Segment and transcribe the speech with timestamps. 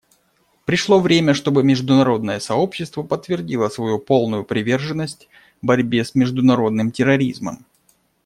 [0.65, 5.29] Пришло время, чтобы международное сообщество подтвердило свою полную приверженность
[5.61, 7.65] борьбе с международным терроризмом.